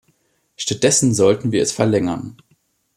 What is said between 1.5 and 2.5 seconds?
wir es verlängern.